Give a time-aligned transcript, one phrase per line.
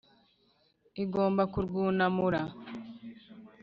[1.03, 2.41] Igomba kurwunamura